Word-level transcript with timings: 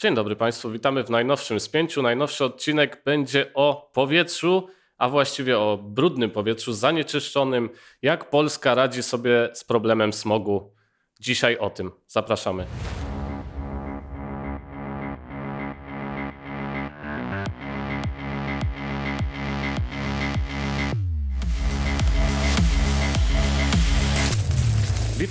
Dzień 0.00 0.14
dobry 0.14 0.36
Państwu, 0.36 0.70
witamy 0.70 1.04
w 1.04 1.10
najnowszym 1.10 1.60
spięciu. 1.60 2.02
Najnowszy 2.02 2.44
odcinek 2.44 3.02
będzie 3.04 3.50
o 3.54 3.90
powietrzu, 3.94 4.68
a 4.98 5.08
właściwie 5.08 5.58
o 5.58 5.78
brudnym 5.82 6.30
powietrzu, 6.30 6.72
zanieczyszczonym. 6.72 7.70
Jak 8.02 8.30
Polska 8.30 8.74
radzi 8.74 9.02
sobie 9.02 9.48
z 9.54 9.64
problemem 9.64 10.12
smogu? 10.12 10.74
Dzisiaj 11.20 11.58
o 11.58 11.70
tym. 11.70 11.90
Zapraszamy. 12.06 12.66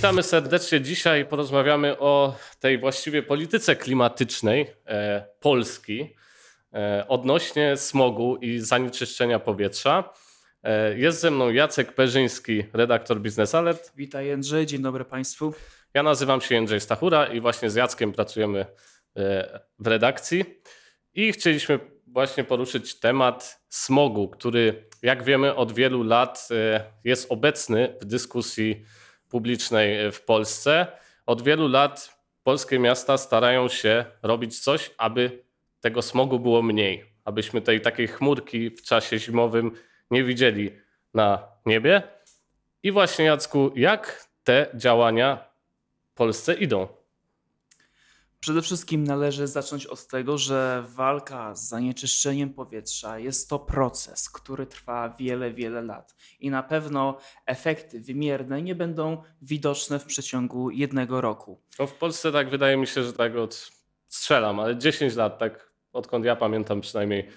Witamy 0.00 0.22
serdecznie. 0.22 0.80
Dzisiaj 0.80 1.26
porozmawiamy 1.26 1.98
o 1.98 2.34
tej 2.60 2.78
właściwie 2.78 3.22
polityce 3.22 3.76
klimatycznej 3.76 4.66
e, 4.86 5.26
Polski 5.40 6.16
e, 6.74 7.04
odnośnie 7.08 7.76
smogu 7.76 8.36
i 8.36 8.58
zanieczyszczenia 8.58 9.38
powietrza. 9.38 10.12
E, 10.62 10.98
jest 10.98 11.20
ze 11.20 11.30
mną 11.30 11.50
Jacek 11.50 11.92
Perzyński, 11.92 12.64
redaktor 12.72 13.20
Business 13.20 13.54
Alert. 13.54 13.92
Witaj 13.96 14.26
Jędrzej, 14.26 14.66
dzień 14.66 14.82
dobry 14.82 15.04
Państwu. 15.04 15.54
Ja 15.94 16.02
nazywam 16.02 16.40
się 16.40 16.54
Jędrzej 16.54 16.80
Stachura 16.80 17.26
i 17.26 17.40
właśnie 17.40 17.70
z 17.70 17.74
Jackiem 17.74 18.12
pracujemy 18.12 18.66
w 19.78 19.86
redakcji. 19.86 20.44
I 21.14 21.32
chcieliśmy 21.32 21.78
właśnie 22.06 22.44
poruszyć 22.44 23.00
temat 23.00 23.64
smogu, 23.68 24.28
który 24.28 24.88
jak 25.02 25.22
wiemy 25.24 25.54
od 25.54 25.72
wielu 25.72 26.02
lat 26.02 26.48
jest 27.04 27.32
obecny 27.32 27.96
w 28.00 28.04
dyskusji 28.04 28.84
publicznej 29.30 30.12
w 30.12 30.20
Polsce. 30.20 30.86
Od 31.26 31.42
wielu 31.42 31.68
lat 31.68 32.18
polskie 32.42 32.78
miasta 32.78 33.18
starają 33.18 33.68
się 33.68 34.04
robić 34.22 34.60
coś, 34.60 34.90
aby 34.98 35.42
tego 35.80 36.02
smogu 36.02 36.38
było 36.38 36.62
mniej, 36.62 37.04
abyśmy 37.24 37.60
tej 37.60 37.80
takiej 37.80 38.08
chmurki 38.08 38.70
w 38.70 38.82
czasie 38.82 39.18
zimowym 39.18 39.72
nie 40.10 40.24
widzieli 40.24 40.70
na 41.14 41.48
niebie. 41.66 42.02
I 42.82 42.92
właśnie 42.92 43.24
Jacku, 43.24 43.72
jak 43.76 44.28
te 44.44 44.66
działania 44.74 45.44
w 46.10 46.14
Polsce 46.14 46.54
idą? 46.54 46.99
Przede 48.40 48.62
wszystkim 48.62 49.04
należy 49.04 49.46
zacząć 49.46 49.86
od 49.86 50.06
tego, 50.06 50.38
że 50.38 50.84
walka 50.88 51.54
z 51.54 51.68
zanieczyszczeniem 51.68 52.54
powietrza 52.54 53.18
jest 53.18 53.48
to 53.48 53.58
proces, 53.58 54.30
który 54.30 54.66
trwa 54.66 55.08
wiele, 55.18 55.52
wiele 55.52 55.82
lat 55.82 56.14
i 56.40 56.50
na 56.50 56.62
pewno 56.62 57.18
efekty 57.46 58.00
wymierne 58.00 58.62
nie 58.62 58.74
będą 58.74 59.22
widoczne 59.42 59.98
w 59.98 60.04
przeciągu 60.04 60.70
jednego 60.70 61.20
roku. 61.20 61.60
No 61.78 61.86
w 61.86 61.94
Polsce 61.94 62.32
tak 62.32 62.50
wydaje 62.50 62.76
mi 62.76 62.86
się, 62.86 63.02
że 63.02 63.12
tak 63.12 63.36
od 63.36 63.70
strzelam, 64.06 64.60
ale 64.60 64.76
10 64.76 65.16
lat, 65.16 65.38
tak 65.38 65.72
odkąd 65.92 66.24
ja 66.24 66.36
pamiętam 66.36 66.80
przynajmniej 66.80 67.28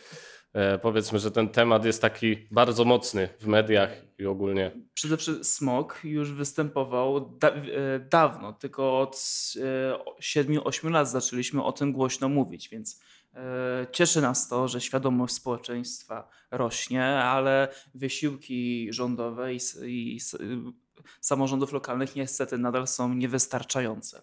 powiedzmy, 0.81 1.19
że 1.19 1.31
ten 1.31 1.49
temat 1.49 1.85
jest 1.85 2.01
taki 2.01 2.37
bardzo 2.51 2.85
mocny 2.85 3.29
w 3.39 3.47
mediach 3.47 3.89
i 4.19 4.25
ogólnie. 4.25 4.71
Przede 4.93 5.17
wszystkim 5.17 5.43
smog 5.45 5.99
już 6.03 6.31
występował 6.31 7.37
da 7.39 7.49
e, 7.49 7.61
dawno, 7.99 8.53
tylko 8.53 8.99
od 8.99 9.15
7-8 9.15 10.87
e, 10.87 10.89
lat 10.89 11.09
zaczęliśmy 11.09 11.63
o 11.63 11.71
tym 11.71 11.91
głośno 11.91 12.29
mówić, 12.29 12.69
więc 12.69 13.01
cieszy 13.91 14.21
nas 14.21 14.47
to, 14.47 14.67
że 14.67 14.81
świadomość 14.81 15.33
społeczeństwa 15.33 16.29
rośnie, 16.51 17.05
ale 17.05 17.67
wysiłki 17.95 18.87
rządowe 18.93 19.53
i, 19.53 19.59
i 19.85 20.19
samorządów 21.21 21.73
lokalnych 21.73 22.15
niestety 22.15 22.57
nadal 22.57 22.87
są 22.87 23.13
niewystarczające. 23.13 24.21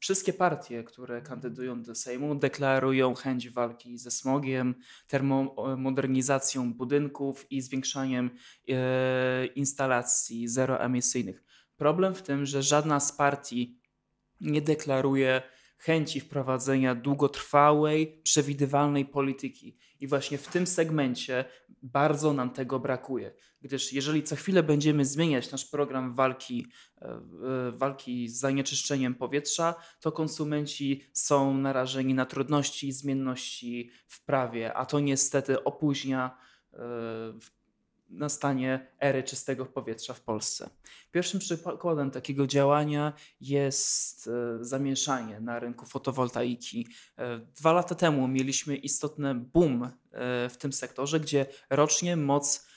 Wszystkie 0.00 0.32
partie, 0.32 0.84
które 0.84 1.22
kandydują 1.22 1.82
do 1.82 1.94
Sejmu, 1.94 2.34
deklarują 2.34 3.14
chęć 3.14 3.50
walki 3.50 3.98
ze 3.98 4.10
smogiem, 4.10 4.74
termomodernizacją 5.06 6.74
budynków 6.74 7.52
i 7.52 7.60
zwiększaniem 7.60 8.30
e, 8.68 9.46
instalacji 9.46 10.48
zeroemisyjnych. 10.48 11.42
Problem 11.76 12.14
w 12.14 12.22
tym, 12.22 12.46
że 12.46 12.62
żadna 12.62 13.00
z 13.00 13.12
partii 13.12 13.78
nie 14.40 14.62
deklaruje 14.62 15.42
chęci 15.80 16.20
wprowadzenia 16.20 16.94
długotrwałej, 16.94 18.20
przewidywalnej 18.22 19.04
polityki. 19.04 19.78
I 20.00 20.06
właśnie 20.06 20.38
w 20.38 20.48
tym 20.48 20.66
segmencie 20.66 21.44
bardzo 21.82 22.32
nam 22.32 22.50
tego 22.50 22.80
brakuje, 22.80 23.34
gdyż 23.60 23.92
jeżeli 23.92 24.22
co 24.22 24.36
chwilę 24.36 24.62
będziemy 24.62 25.04
zmieniać 25.04 25.52
nasz 25.52 25.64
program 25.64 26.14
walki, 26.14 26.66
e, 27.02 27.06
e, 27.06 27.20
walki 27.72 28.28
z 28.28 28.38
zanieczyszczeniem 28.38 29.14
powietrza, 29.14 29.74
to 30.00 30.12
konsumenci 30.12 31.04
są 31.12 31.54
narażeni 31.54 32.14
na 32.14 32.26
trudności 32.26 32.88
i 32.88 32.92
zmienności 32.92 33.90
w 34.06 34.24
prawie, 34.24 34.74
a 34.74 34.86
to 34.86 35.00
niestety 35.00 35.64
opóźnia 35.64 36.36
e, 38.10 38.14
nastanie 38.14 38.86
ery 39.00 39.22
czystego 39.22 39.66
powietrza 39.66 40.14
w 40.14 40.20
Polsce. 40.20 40.70
Pierwszym 41.12 41.40
przykładem 41.40 42.10
takiego 42.10 42.46
działania 42.46 43.12
jest 43.40 44.28
e, 44.28 44.64
zamieszanie 44.64 45.40
na 45.40 45.58
rynku 45.58 45.86
fotowoltaiki. 45.86 46.88
E, 47.18 47.38
dwa 47.38 47.72
lata 47.72 47.94
temu 47.94 48.28
mieliśmy 48.28 48.76
istotny 48.76 49.34
boom 49.34 49.82
e, 49.84 49.90
w 50.48 50.56
tym 50.56 50.72
sektorze, 50.72 51.20
gdzie 51.20 51.46
rocznie 51.70 52.16
moc 52.16 52.70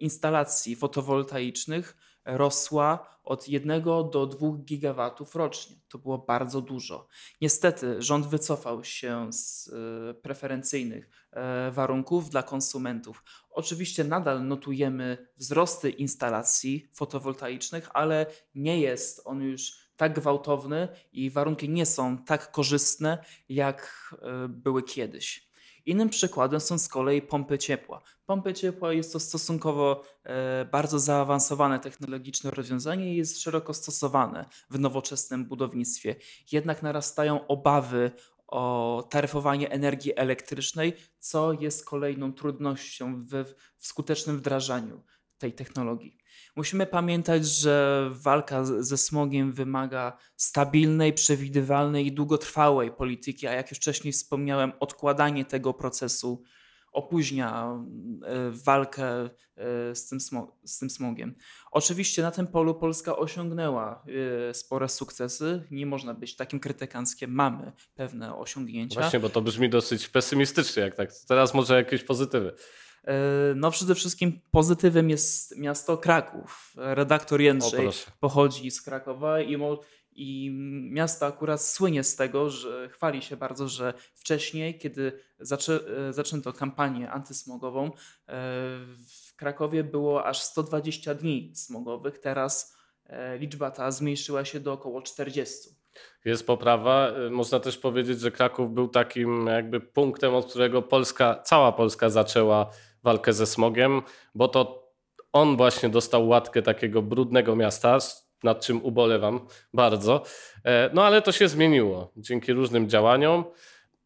instalacji 0.00 0.76
fotowoltaicznych 0.76 1.96
rosła 2.24 3.20
od 3.24 3.48
1 3.48 3.82
do 3.82 4.26
2 4.26 4.48
gigawatów 4.64 5.34
rocznie. 5.34 5.76
To 5.88 5.98
było 5.98 6.18
bardzo 6.18 6.60
dużo. 6.60 7.06
Niestety 7.40 8.02
rząd 8.02 8.26
wycofał 8.26 8.84
się 8.84 9.32
z 9.32 9.68
e, 9.68 10.14
preferencyjnych 10.14 11.10
e, 11.32 11.70
warunków 11.70 12.30
dla 12.30 12.42
konsumentów. 12.42 13.24
Oczywiście 13.50 14.04
nadal 14.04 14.46
notujemy 14.46 15.28
wzrosty 15.36 15.90
instalacji 15.90 16.90
fotowoltaicznych, 16.94 17.88
ale 17.94 18.26
nie 18.54 18.80
jest 18.80 19.22
on 19.24 19.42
już 19.42 19.90
tak 19.96 20.14
gwałtowny 20.14 20.88
i 21.12 21.30
warunki 21.30 21.68
nie 21.68 21.86
są 21.86 22.18
tak 22.18 22.50
korzystne, 22.50 23.24
jak 23.48 24.10
e, 24.22 24.48
były 24.48 24.82
kiedyś. 24.82 25.49
Innym 25.86 26.08
przykładem 26.08 26.60
są 26.60 26.78
z 26.78 26.88
kolei 26.88 27.22
pompy 27.22 27.58
ciepła. 27.58 28.02
Pompy 28.26 28.54
ciepła 28.54 28.92
jest 28.92 29.12
to 29.12 29.20
stosunkowo 29.20 30.02
e, 30.24 30.64
bardzo 30.64 30.98
zaawansowane 30.98 31.78
technologiczne 31.78 32.50
rozwiązanie 32.50 33.12
i 33.12 33.16
jest 33.16 33.42
szeroko 33.42 33.74
stosowane 33.74 34.44
w 34.70 34.78
nowoczesnym 34.78 35.44
budownictwie. 35.44 36.16
Jednak 36.52 36.82
narastają 36.82 37.46
obawy 37.46 38.10
o 38.46 39.08
taryfowanie 39.10 39.70
energii 39.70 40.12
elektrycznej, 40.16 40.96
co 41.18 41.52
jest 41.52 41.84
kolejną 41.84 42.32
trudnością 42.32 43.24
w, 43.24 43.54
w 43.76 43.86
skutecznym 43.86 44.38
wdrażaniu 44.38 45.02
tej 45.40 45.52
technologii. 45.52 46.16
Musimy 46.56 46.86
pamiętać, 46.86 47.46
że 47.46 48.08
walka 48.12 48.64
ze 48.64 48.96
smogiem 48.96 49.52
wymaga 49.52 50.16
stabilnej, 50.36 51.12
przewidywalnej 51.12 52.06
i 52.06 52.12
długotrwałej 52.12 52.90
polityki, 52.90 53.46
a 53.46 53.52
jak 53.52 53.70
już 53.70 53.78
wcześniej 53.78 54.12
wspomniałem, 54.12 54.72
odkładanie 54.80 55.44
tego 55.44 55.74
procesu 55.74 56.42
opóźnia 56.92 57.78
e, 58.24 58.50
walkę 58.50 59.04
e, 59.56 59.94
z 59.94 60.08
tym, 60.08 60.20
z 60.64 60.78
tym 60.78 60.90
smogiem. 60.90 61.34
Oczywiście 61.70 62.22
na 62.22 62.30
tym 62.30 62.46
polu 62.46 62.74
Polska 62.74 63.16
osiągnęła 63.16 64.04
e, 64.50 64.54
spore 64.54 64.88
sukcesy. 64.88 65.66
Nie 65.70 65.86
można 65.86 66.14
być 66.14 66.36
takim 66.36 66.60
krytykanckiem. 66.60 67.32
Mamy 67.32 67.72
pewne 67.94 68.36
osiągnięcia. 68.36 69.00
Właśnie, 69.00 69.20
bo 69.20 69.28
to 69.28 69.42
brzmi 69.42 69.70
dosyć 69.70 70.08
pesymistycznie, 70.08 70.82
jak 70.82 70.94
tak. 70.94 71.10
Teraz 71.28 71.54
może 71.54 71.76
jakieś 71.76 72.04
pozytywy. 72.04 72.54
No 73.54 73.70
przede 73.70 73.94
wszystkim 73.94 74.40
pozytywem 74.50 75.10
jest 75.10 75.58
miasto 75.58 75.98
Kraków. 75.98 76.72
Redaktor 76.76 77.40
Jędrzej 77.40 77.88
pochodzi 78.20 78.70
z 78.70 78.82
Krakowa 78.82 79.40
i, 79.40 79.56
i 80.12 80.50
miasto 80.90 81.26
akurat 81.26 81.62
słynie 81.62 82.04
z 82.04 82.16
tego, 82.16 82.50
że 82.50 82.88
chwali 82.88 83.22
się 83.22 83.36
bardzo, 83.36 83.68
że 83.68 83.94
wcześniej, 84.14 84.78
kiedy 84.78 85.12
zaczę, 85.38 85.80
e, 86.08 86.12
zaczęto 86.12 86.52
kampanię 86.52 87.10
antysmogową, 87.10 87.86
e, 87.86 87.90
w 89.28 89.36
Krakowie 89.36 89.84
było 89.84 90.24
aż 90.24 90.42
120 90.42 91.14
dni 91.14 91.52
smogowych. 91.54 92.18
Teraz 92.18 92.76
e, 93.06 93.38
liczba 93.38 93.70
ta 93.70 93.90
zmniejszyła 93.90 94.44
się 94.44 94.60
do 94.60 94.72
około 94.72 95.02
40 95.02 95.68
jest 96.24 96.46
poprawa. 96.46 97.12
Można 97.30 97.60
też 97.60 97.78
powiedzieć, 97.78 98.20
że 98.20 98.30
Kraków 98.30 98.70
był 98.74 98.88
takim 98.88 99.46
jakby 99.46 99.80
punktem, 99.80 100.34
od 100.34 100.50
którego 100.50 100.82
Polska, 100.82 101.42
cała 101.44 101.72
Polska 101.72 102.10
zaczęła 102.10 102.70
walkę 103.02 103.32
ze 103.32 103.46
smogiem, 103.46 104.02
bo 104.34 104.48
to 104.48 104.90
on 105.32 105.56
właśnie 105.56 105.88
dostał 105.88 106.28
łatkę 106.28 106.62
takiego 106.62 107.02
brudnego 107.02 107.56
miasta, 107.56 107.98
nad 108.42 108.66
czym 108.66 108.84
ubolewam 108.84 109.46
bardzo. 109.74 110.22
E, 110.64 110.90
no 110.92 111.04
ale 111.04 111.22
to 111.22 111.32
się 111.32 111.48
zmieniło 111.48 112.12
dzięki 112.16 112.52
różnym 112.52 112.88
działaniom. 112.88 113.44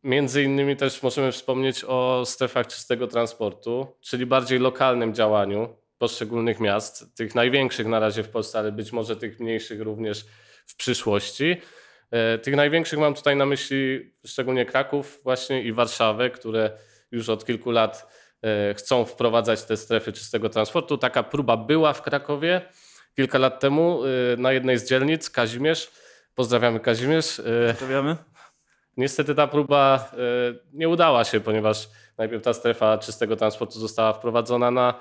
Między 0.03 0.43
innymi 0.43 0.77
też 0.77 1.03
możemy 1.03 1.33
wspomnieć 1.33 1.85
o 1.85 2.23
strefach 2.27 2.67
czystego 2.67 3.07
transportu, 3.07 3.87
czyli 4.01 4.27
bardziej 4.27 4.59
lokalnym 4.59 5.15
działaniu 5.15 5.77
poszczególnych 5.99 6.61
miast, 6.61 7.17
tych 7.17 7.35
największych 7.35 7.87
na 7.87 8.01
razie 8.01 8.23
w 8.23 8.29
Polsce, 8.29 8.59
ale 8.59 8.73
być 8.73 8.93
może 8.93 9.17
tych 9.17 9.41
mniejszych 9.41 9.81
również 9.81 10.27
w 10.67 10.77
przyszłości. 10.77 11.57
Tych 12.43 12.57
największych 12.57 12.99
mam 12.99 13.15
tutaj 13.15 13.37
na 13.37 13.47
myśli 13.47 14.13
szczególnie 14.27 14.67
Kraków 14.67 15.21
właśnie 15.23 15.63
i 15.63 15.73
Warszawę, 15.73 16.31
które 16.31 16.71
już 17.11 17.29
od 17.29 17.45
kilku 17.47 17.71
lat 17.71 18.07
chcą 18.77 19.05
wprowadzać 19.05 19.63
te 19.63 19.77
strefy 19.77 20.13
czystego 20.13 20.49
transportu. 20.49 20.99
Taka 20.99 21.23
próba 21.23 21.57
była 21.57 21.93
w 21.93 22.03
Krakowie 22.03 22.69
kilka 23.17 23.39
lat 23.39 23.61
temu 23.61 24.01
na 24.39 24.53
jednej 24.53 24.79
z 24.79 24.89
dzielnic, 24.89 25.31
Kazimierz. 25.31 25.91
Pozdrawiamy 26.35 26.81
Kazimierz. 26.81 27.43
Pozdrawiamy. 27.69 28.17
Niestety 28.97 29.35
ta 29.35 29.47
próba 29.47 30.11
nie 30.73 30.89
udała 30.89 31.25
się, 31.25 31.41
ponieważ 31.41 31.89
najpierw 32.19 32.43
ta 32.43 32.55
strefa 32.55 32.99
czystego 32.99 33.37
transportu 33.37 33.79
została 33.81 34.13
wprowadzona 34.13 34.71
na 34.71 35.01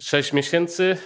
6 0.00 0.32
miesięcy. 0.32 0.96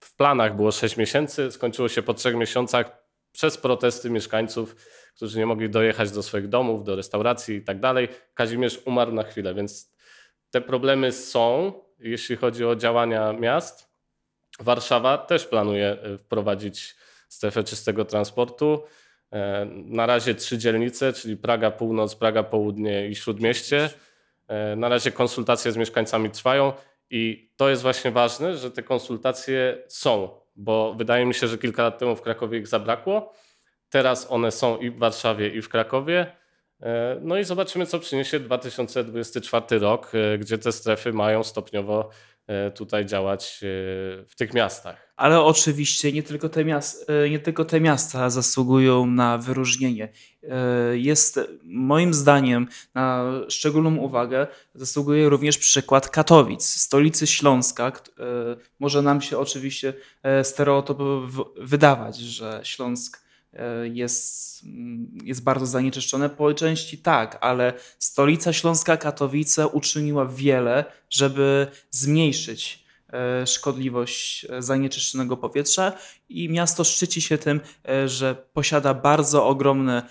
W 0.00 0.16
planach 0.16 0.56
było 0.56 0.72
6 0.72 0.96
miesięcy, 0.96 1.52
skończyło 1.52 1.88
się 1.88 2.02
po 2.02 2.14
3 2.14 2.34
miesiącach 2.34 3.06
przez 3.32 3.58
protesty 3.58 4.10
mieszkańców, 4.10 4.76
którzy 5.16 5.38
nie 5.38 5.46
mogli 5.46 5.70
dojechać 5.70 6.10
do 6.10 6.22
swoich 6.22 6.48
domów, 6.48 6.84
do 6.84 6.96
restauracji 6.96 7.56
i 7.56 7.62
tak 7.62 7.80
dalej. 7.80 8.08
Kazimierz 8.34 8.80
umarł 8.84 9.12
na 9.12 9.22
chwilę, 9.22 9.54
więc 9.54 9.95
te 10.50 10.60
problemy 10.60 11.12
są, 11.12 11.72
jeśli 11.98 12.36
chodzi 12.36 12.64
o 12.64 12.76
działania 12.76 13.32
miast. 13.32 13.96
Warszawa 14.60 15.18
też 15.18 15.46
planuje 15.46 15.98
e, 16.02 16.18
wprowadzić 16.18 16.96
strefę 17.28 17.64
czystego 17.64 18.04
transportu. 18.04 18.82
E, 19.32 19.66
na 19.70 20.06
razie 20.06 20.34
trzy 20.34 20.58
dzielnice, 20.58 21.12
czyli 21.12 21.36
Praga 21.36 21.70
Północ, 21.70 22.14
Praga 22.14 22.42
Południe 22.42 23.08
i 23.08 23.14
Śródmieście. 23.14 23.90
E, 24.48 24.76
na 24.76 24.88
razie 24.88 25.12
konsultacje 25.12 25.72
z 25.72 25.76
mieszkańcami 25.76 26.30
trwają 26.30 26.72
i 27.10 27.50
to 27.56 27.68
jest 27.68 27.82
właśnie 27.82 28.10
ważne, 28.10 28.56
że 28.56 28.70
te 28.70 28.82
konsultacje 28.82 29.82
są, 29.88 30.28
bo 30.56 30.94
wydaje 30.94 31.26
mi 31.26 31.34
się, 31.34 31.48
że 31.48 31.58
kilka 31.58 31.82
lat 31.82 31.98
temu 31.98 32.16
w 32.16 32.22
Krakowie 32.22 32.58
ich 32.58 32.66
zabrakło. 32.66 33.32
Teraz 33.90 34.26
one 34.30 34.50
są 34.50 34.78
i 34.78 34.90
w 34.90 34.98
Warszawie, 34.98 35.48
i 35.48 35.62
w 35.62 35.68
Krakowie. 35.68 36.32
E, 36.82 37.18
no 37.22 37.38
i 37.38 37.44
zobaczymy, 37.44 37.86
co 37.86 37.98
przyniesie 37.98 38.40
2024 38.40 39.78
rok, 39.78 40.12
e, 40.14 40.38
gdzie 40.38 40.58
te 40.58 40.72
strefy 40.72 41.12
mają 41.12 41.44
stopniowo 41.44 42.10
E, 42.46 42.70
tutaj 42.70 43.06
działać 43.06 43.58
w 44.28 44.32
tych 44.36 44.54
miastach. 44.54 45.12
Ale 45.16 45.40
oczywiście 45.40 46.12
nie 46.12 46.22
tylko 46.22 46.48
te, 46.48 46.64
miasta, 46.64 47.12
e, 47.12 47.30
nie 47.30 47.38
tylko 47.38 47.64
te 47.64 47.80
miasta 47.80 48.30
zasługują 48.30 49.06
na 49.06 49.38
wyróżnienie. 49.38 50.08
Jest 50.92 51.40
moim 51.64 52.14
zdaniem 52.14 52.68
na 52.94 53.32
szczególną 53.48 53.96
uwagę 53.96 54.46
zasługuje 54.74 55.28
również 55.28 55.58
przykład 55.58 56.08
Katowic, 56.08 56.64
stolicy 56.64 57.26
Śląska. 57.26 57.92
Może 58.78 59.02
nam 59.02 59.20
się 59.20 59.38
oczywiście 59.38 59.94
stereotypowo 60.42 61.52
wydawać, 61.56 62.16
że 62.16 62.60
Śląsk 62.62 63.25
jest, 63.92 64.64
mm, 64.64 65.18
jest 65.24 65.44
bardzo 65.44 65.66
zanieczyszczone. 65.66 66.30
Po 66.30 66.54
części 66.54 66.98
tak, 66.98 67.38
ale 67.40 67.72
stolica 67.98 68.52
Śląska 68.52 68.96
Katowice 68.96 69.68
uczyniła 69.68 70.26
wiele, 70.26 70.84
żeby 71.10 71.66
zmniejszyć 71.90 72.84
e, 73.12 73.46
szkodliwość 73.46 74.46
e, 74.50 74.62
zanieczyszczonego 74.62 75.36
powietrza 75.36 75.92
i 76.28 76.48
miasto 76.48 76.84
szczyci 76.84 77.22
się 77.22 77.38
tym, 77.38 77.60
że 78.06 78.36
posiada 78.52 78.94
bardzo 78.94 79.46
ogromne 79.46 80.02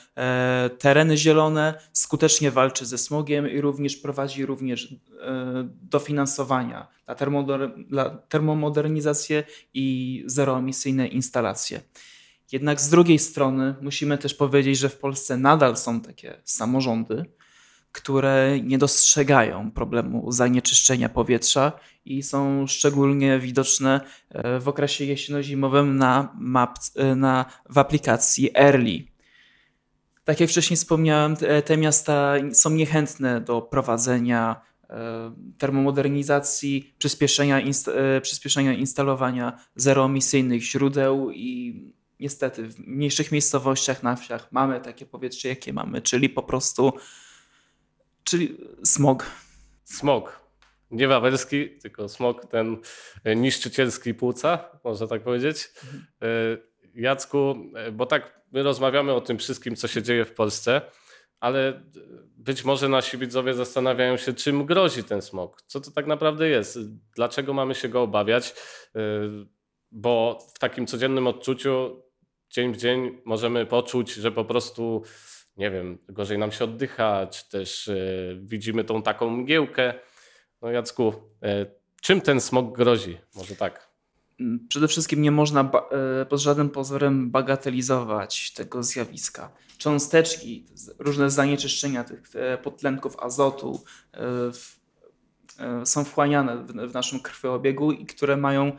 tereny 0.79 1.17
zielone, 1.17 1.73
skutecznie 1.93 2.51
walczy 2.51 2.85
ze 2.85 2.97
smogiem 2.97 3.51
i 3.51 3.61
również 3.61 3.95
prowadzi 3.95 4.45
również 4.45 4.95
dofinansowania 5.81 6.87
dla 7.87 8.09
termomodernizację 8.09 9.43
i 9.73 10.23
zeroemisyjne 10.25 11.07
instalacje. 11.07 11.81
Jednak 12.51 12.81
z 12.81 12.89
drugiej 12.89 13.19
strony 13.19 13.75
musimy 13.81 14.17
też 14.17 14.33
powiedzieć, 14.33 14.77
że 14.77 14.89
w 14.89 14.97
Polsce 14.97 15.37
nadal 15.37 15.77
są 15.77 16.01
takie 16.01 16.41
samorządy, 16.43 17.25
które 17.95 18.59
nie 18.63 18.77
dostrzegają 18.77 19.71
problemu 19.71 20.31
zanieczyszczenia 20.31 21.09
powietrza 21.09 21.71
i 22.05 22.23
są 22.23 22.67
szczególnie 22.67 23.39
widoczne 23.39 24.01
e, 24.29 24.59
w 24.59 24.67
okresie 24.67 25.05
jesienno-zimowym 25.05 25.97
na, 25.97 26.35
map, 26.39 26.77
e, 26.95 27.15
na, 27.15 27.45
w 27.69 27.77
aplikacji 27.77 28.49
Early. 28.55 29.03
Tak 30.23 30.39
jak 30.39 30.49
wcześniej 30.49 30.77
wspomniałem, 30.77 31.35
te 31.65 31.77
miasta 31.77 32.33
są 32.53 32.69
niechętne 32.69 33.41
do 33.41 33.61
prowadzenia 33.61 34.61
e, 34.89 35.33
termomodernizacji, 35.57 36.95
przyspieszenia, 36.97 37.59
inst 37.59 37.89
przyspieszenia 38.21 38.73
instalowania 38.73 39.59
zeroemisyjnych 39.75 40.61
źródeł 40.61 41.31
i 41.31 41.95
niestety 42.19 42.63
w 42.69 42.79
mniejszych 42.79 43.31
miejscowościach, 43.31 44.03
na 44.03 44.15
wsiach 44.15 44.51
mamy 44.51 44.81
takie 44.81 45.05
powietrze, 45.05 45.47
jakie 45.47 45.73
mamy, 45.73 46.01
czyli 46.01 46.29
po 46.29 46.43
prostu 46.43 46.93
czyli 48.25 48.57
smog. 48.83 49.25
Smog. 49.83 50.45
Nie 50.91 51.07
wawelski, 51.07 51.69
tylko 51.69 52.09
smog 52.09 52.45
ten 52.45 52.77
e, 53.23 53.35
niszczycielski 53.35 54.13
płuca, 54.13 54.79
można 54.83 55.07
tak 55.07 55.23
powiedzieć. 55.23 55.71
E, 56.21 56.27
Jacku, 56.95 57.55
e, 57.75 57.91
bo 57.91 58.05
tak 58.05 58.41
my 58.51 58.63
rozmawiamy 58.63 59.13
o 59.13 59.21
tym 59.21 59.37
wszystkim, 59.37 59.75
co 59.75 59.87
się 59.87 60.03
dzieje 60.03 60.25
w 60.25 60.33
Polsce, 60.33 60.81
ale 61.39 61.83
być 62.37 62.63
może 62.63 62.89
nasi 62.89 63.17
widzowie 63.17 63.53
zastanawiają 63.53 64.17
się, 64.17 64.33
czym 64.33 64.65
grozi 64.65 65.03
ten 65.03 65.21
smog. 65.21 65.61
Co 65.61 65.81
to 65.81 65.91
tak 65.91 66.07
naprawdę 66.07 66.49
jest? 66.49 66.79
Dlaczego 67.15 67.53
mamy 67.53 67.75
się 67.75 67.89
go 67.89 68.01
obawiać? 68.01 68.53
Bo 69.91 70.39
w 70.55 70.59
takim 70.59 70.87
codziennym 70.87 71.27
odczuciu 71.27 72.01
dzień 72.55 72.73
w 72.73 72.77
dzień 72.77 73.21
możemy 73.25 73.65
poczuć, 73.65 74.13
że 74.13 74.31
po 74.31 74.45
prostu, 74.45 75.03
nie 75.57 75.71
wiem, 75.71 75.97
gorzej 76.09 76.37
nam 76.37 76.51
się 76.51 76.63
oddycha, 76.63 77.27
czy 77.27 77.49
też 77.49 77.87
y, 77.87 78.39
widzimy 78.43 78.83
tą 78.83 79.01
taką 79.01 79.29
mgiełkę. 79.29 79.93
No 80.61 80.71
Jacku, 80.71 81.13
y, 81.43 81.71
czym 82.01 82.21
ten 82.21 82.41
smog 82.41 82.77
grozi? 82.77 83.17
Może 83.35 83.55
tak. 83.55 83.89
Mm, 84.39 84.67
przede 84.69 84.87
wszystkim 84.87 85.21
nie 85.21 85.31
można 85.31 85.71
e, 86.21 86.25
pod 86.25 86.39
żadnym 86.39 86.69
pozorem 86.69 87.31
bagatelizować 87.31 88.53
tego 88.53 88.83
zjawiska. 88.83 89.51
Cząsteczki, 89.77 90.65
różne 90.99 91.29
zanieczyszczenia 91.29 92.03
tych 92.03 92.21
podtlenków 92.63 93.19
azotu 93.19 93.83
są 95.85 96.03
wchłaniane 96.03 96.57
w 96.63 96.93
naszym 96.93 97.19
krwiobiegu 97.19 97.91
i 97.91 98.05
które 98.05 98.37
mają 98.37 98.71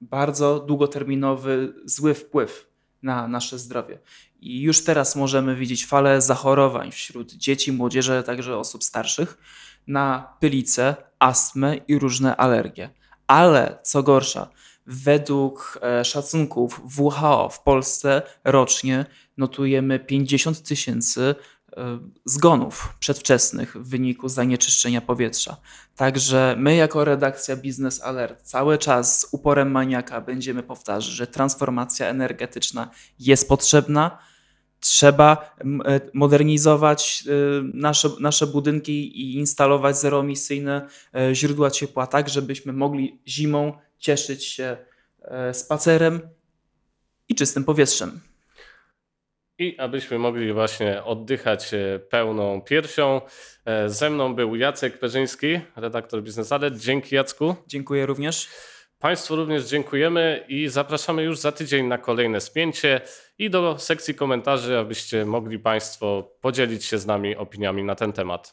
bardzo 0.00 0.60
długoterminowy 0.60 1.74
zły 1.84 2.14
wpływ 2.14 2.70
na 3.02 3.28
nasze 3.28 3.58
zdrowie. 3.58 3.98
I 4.40 4.60
już 4.60 4.84
teraz 4.84 5.16
możemy 5.16 5.56
widzieć 5.56 5.86
falę 5.86 6.20
zachorowań 6.20 6.92
wśród 6.92 7.32
dzieci, 7.32 7.72
młodzieży, 7.72 8.22
także 8.26 8.58
osób 8.58 8.84
starszych 8.84 9.38
na 9.86 10.36
pylicę, 10.40 10.96
astmę 11.18 11.76
i 11.76 11.98
różne 11.98 12.36
alergie. 12.36 12.90
Ale 13.26 13.78
co 13.82 14.02
gorsza, 14.02 14.48
według 14.86 15.78
e, 15.82 16.04
szacunków 16.04 16.80
WHO 16.98 17.48
w 17.48 17.62
Polsce 17.62 18.22
rocznie 18.44 19.06
notujemy 19.36 19.98
50 19.98 20.62
tysięcy 20.62 21.34
zgonów 22.24 22.94
przedwczesnych 22.98 23.76
w 23.76 23.88
wyniku 23.88 24.28
zanieczyszczenia 24.28 25.00
powietrza. 25.00 25.56
Także 25.96 26.54
my, 26.58 26.76
jako 26.76 27.04
redakcja 27.04 27.56
Business 27.56 28.02
Alert, 28.02 28.42
cały 28.42 28.78
czas 28.78 29.20
z 29.20 29.28
uporem 29.32 29.70
maniaka 29.70 30.20
będziemy 30.20 30.62
powtarzać, 30.62 31.12
że 31.12 31.26
transformacja 31.26 32.08
energetyczna 32.08 32.90
jest 33.18 33.48
potrzebna. 33.48 34.18
Trzeba 34.80 35.56
e, 35.60 36.00
modernizować 36.14 37.24
e, 37.26 37.30
nasze, 37.74 38.08
nasze 38.20 38.46
budynki 38.46 39.20
i 39.20 39.36
instalować 39.36 39.98
zeroemisyjne 39.98 40.88
źródła 41.32 41.70
ciepła, 41.70 42.06
tak 42.06 42.28
żebyśmy 42.28 42.72
mogli 42.72 43.20
zimą 43.26 43.72
cieszyć 43.98 44.44
się 44.44 44.76
spacerem 45.52 46.20
i 47.28 47.34
czystym 47.34 47.64
powietrzem. 47.64 48.20
I 49.58 49.78
abyśmy 49.78 50.18
mogli 50.18 50.52
właśnie 50.52 51.04
oddychać 51.04 51.74
e, 51.74 51.98
pełną 51.98 52.60
piersią. 52.60 53.20
E, 53.64 53.88
ze 53.88 54.10
mną 54.10 54.34
był 54.34 54.56
Jacek 54.56 54.98
Perzyński, 54.98 55.60
redaktor 55.76 56.22
Biznes 56.22 56.52
Alert. 56.52 56.76
Dzięki 56.76 57.14
Jacku. 57.14 57.54
Dziękuję 57.66 58.06
również. 58.06 58.48
Państwu 58.98 59.36
również 59.36 59.64
dziękujemy 59.64 60.44
i 60.48 60.68
zapraszamy 60.68 61.22
już 61.22 61.38
za 61.38 61.52
tydzień 61.52 61.86
na 61.86 61.98
kolejne 61.98 62.40
spięcie 62.40 63.00
i 63.38 63.50
do 63.50 63.78
sekcji 63.78 64.14
komentarzy, 64.14 64.78
abyście 64.78 65.24
mogli 65.24 65.58
Państwo 65.58 66.36
podzielić 66.40 66.84
się 66.84 66.98
z 66.98 67.06
nami 67.06 67.36
opiniami 67.36 67.84
na 67.84 67.94
ten 67.94 68.12
temat. 68.12 68.52